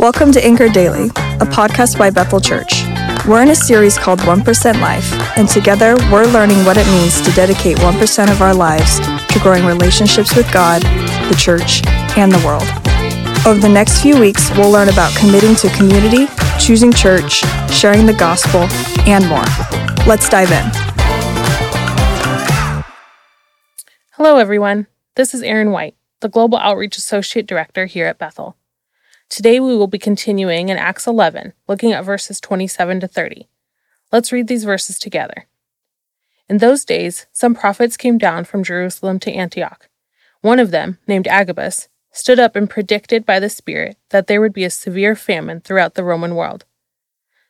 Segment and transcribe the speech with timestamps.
[0.00, 2.84] Welcome to Anchor Daily, a podcast by Bethel Church.
[3.28, 7.30] We're in a series called 1% Life, and together we're learning what it means to
[7.32, 10.80] dedicate 1% of our lives to growing relationships with God,
[11.28, 11.86] the church,
[12.16, 12.62] and the world.
[13.46, 16.28] Over the next few weeks, we'll learn about committing to community,
[16.58, 18.60] choosing church, sharing the gospel,
[19.06, 19.44] and more.
[20.06, 20.64] Let's dive in.
[24.12, 24.86] Hello, everyone.
[25.16, 28.56] This is Erin White, the Global Outreach Associate Director here at Bethel.
[29.30, 33.48] Today we will be continuing in Acts 11, looking at verses 27 to 30.
[34.10, 35.46] Let's read these verses together.
[36.48, 39.88] In those days, some prophets came down from Jerusalem to Antioch.
[40.40, 44.52] One of them, named Agabus, stood up and predicted by the Spirit that there would
[44.52, 46.64] be a severe famine throughout the Roman world.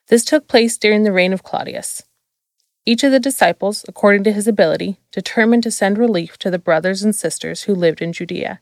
[0.07, 2.03] This took place during the reign of Claudius.
[2.85, 7.01] Each of the disciples, according to his ability, determined to send relief to the brothers
[7.01, 8.59] and sisters who lived in Judea.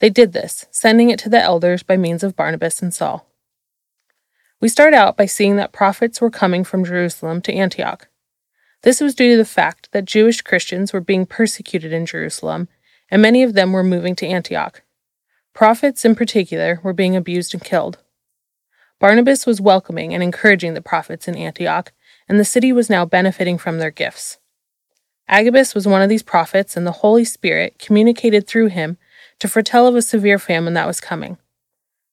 [0.00, 3.26] They did this, sending it to the elders by means of Barnabas and Saul.
[4.60, 8.08] We start out by seeing that prophets were coming from Jerusalem to Antioch.
[8.82, 12.68] This was due to the fact that Jewish Christians were being persecuted in Jerusalem,
[13.10, 14.82] and many of them were moving to Antioch.
[15.52, 17.98] Prophets, in particular, were being abused and killed.
[18.98, 21.92] Barnabas was welcoming and encouraging the prophets in Antioch,
[22.28, 24.38] and the city was now benefiting from their gifts.
[25.28, 28.96] Agabus was one of these prophets, and the Holy Spirit communicated through him
[29.40, 31.36] to foretell of a severe famine that was coming.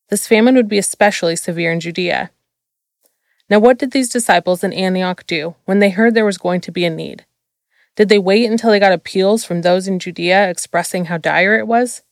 [0.10, 2.32] This famine would be especially severe in Judea.
[3.50, 6.72] Now, what did these disciples in Antioch do when they heard there was going to
[6.72, 7.26] be a need?
[7.96, 11.68] Did they wait until they got appeals from those in Judea expressing how dire it
[11.68, 12.04] was?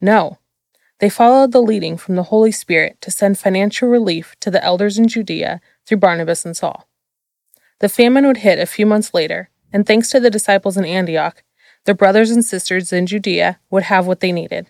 [0.00, 0.38] No.
[0.98, 4.98] They followed the leading from the Holy Spirit to send financial relief to the elders
[4.98, 6.86] in Judea through Barnabas and Saul.
[7.78, 11.42] The famine would hit a few months later, and thanks to the disciples in Antioch,
[11.84, 14.68] their brothers and sisters in Judea would have what they needed.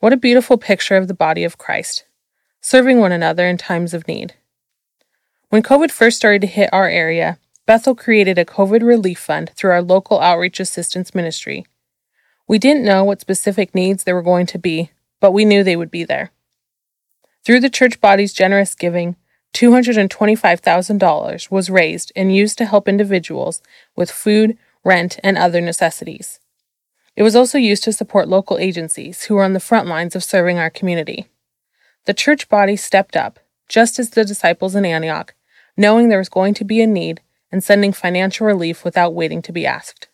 [0.00, 2.04] What a beautiful picture of the body of Christ,
[2.60, 4.34] serving one another in times of need.
[5.50, 9.72] When COVID first started to hit our area, Bethel created a COVID relief fund through
[9.72, 11.66] our local outreach assistance ministry.
[12.46, 15.76] We didn't know what specific needs there were going to be, but we knew they
[15.76, 16.30] would be there.
[17.44, 19.16] Through the church body's generous giving,
[19.54, 23.62] $225,000 was raised and used to help individuals
[23.96, 24.56] with food,
[24.88, 26.40] rent, and other necessities.
[27.14, 30.24] It was also used to support local agencies who were on the front lines of
[30.24, 31.26] serving our community.
[32.06, 33.38] The church body stepped up,
[33.68, 35.34] just as the disciples in Antioch,
[35.76, 37.20] knowing there was going to be a need
[37.52, 40.08] and sending financial relief without waiting to be asked.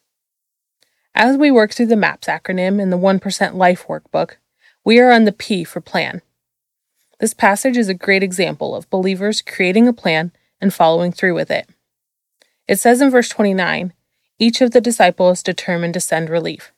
[1.14, 4.36] As we work through the MAPS acronym in the 1% Life Workbook,
[4.84, 6.20] we are on the P for plan.
[7.20, 11.50] This passage is a great example of believers creating a plan and following through with
[11.50, 11.68] it.
[12.66, 13.92] It says in verse 29
[14.38, 16.72] each of the disciples determined to send relief.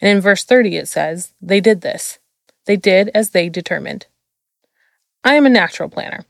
[0.00, 2.18] And in verse 30 it says, They did this.
[2.66, 4.06] They did as they determined.
[5.24, 6.24] I am a natural planner.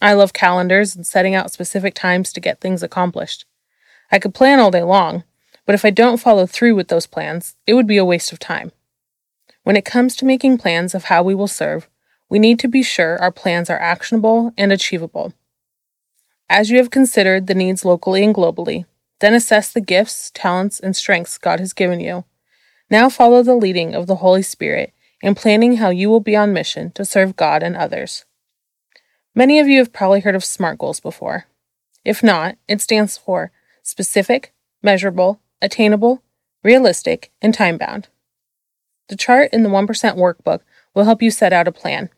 [0.00, 3.44] I love calendars and setting out specific times to get things accomplished.
[4.10, 5.24] I could plan all day long,
[5.64, 8.38] but if I don't follow through with those plans, it would be a waste of
[8.38, 8.72] time.
[9.62, 11.88] When it comes to making plans of how we will serve,
[12.28, 15.34] we need to be sure our plans are actionable and achievable.
[16.48, 18.86] As you have considered the needs locally and globally,
[19.22, 22.24] then assess the gifts, talents, and strengths God has given you.
[22.90, 26.52] Now follow the leading of the Holy Spirit in planning how you will be on
[26.52, 28.24] mission to serve God and others.
[29.32, 31.46] Many of you have probably heard of SMART goals before.
[32.04, 33.52] If not, it stands for
[33.84, 36.20] specific, measurable, attainable,
[36.64, 38.08] realistic, and time bound.
[39.08, 40.62] The chart in the 1% workbook
[40.94, 42.10] will help you set out a plan.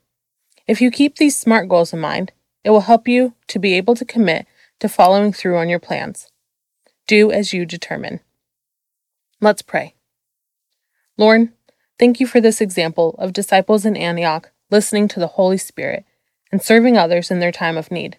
[0.67, 2.33] If you keep these SMART goals in mind,
[2.65, 4.47] it will help you to be able to commit
[4.81, 6.31] to following through on your plans.
[7.07, 8.21] Do as you determine.
[9.41, 9.95] Let's pray.
[11.17, 11.53] Lord,
[11.99, 16.05] thank you for this example of disciples in Antioch listening to the Holy Spirit
[16.51, 18.17] and serving others in their time of need.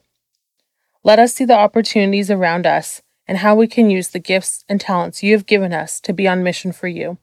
[1.03, 4.79] Let us see the opportunities around us and how we can use the gifts and
[4.79, 7.17] talents you have given us to be on mission for you.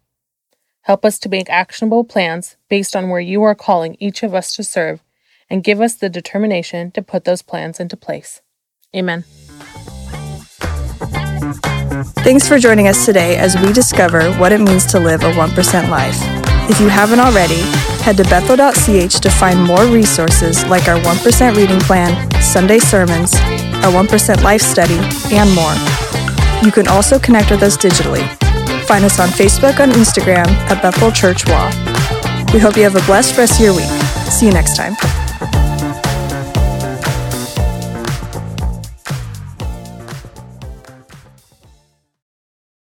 [0.83, 4.55] Help us to make actionable plans based on where you are calling each of us
[4.57, 5.01] to serve,
[5.49, 8.41] and give us the determination to put those plans into place.
[8.95, 9.25] Amen.
[12.03, 15.89] Thanks for joining us today as we discover what it means to live a 1%
[15.89, 16.17] life.
[16.71, 17.61] If you haven't already,
[18.03, 23.35] head to bethel.ch to find more resources like our 1% reading plan, Sunday sermons,
[23.85, 24.99] our 1% life study,
[25.35, 25.75] and more.
[26.65, 28.27] You can also connect with us digitally.
[28.87, 31.69] Find us on Facebook and Instagram at Bethel Church Wall.
[32.53, 33.91] We hope you have a blessed rest of your week.
[34.31, 34.95] See you next time.